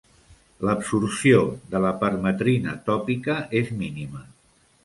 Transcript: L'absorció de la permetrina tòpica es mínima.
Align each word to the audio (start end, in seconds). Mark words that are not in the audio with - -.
L'absorció 0.67 1.43
de 1.75 1.83
la 1.85 1.93
permetrina 2.05 2.75
tòpica 2.91 3.37
es 3.61 3.73
mínima. 3.83 4.27